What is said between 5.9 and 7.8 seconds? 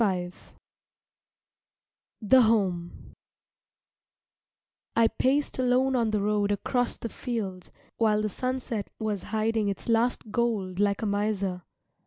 on the road across the field